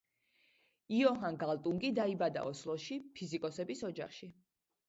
[0.99, 4.33] იოჰან გალტუნგი დაიბადა ოსლოში, ფიზიკოსების ოჯახში.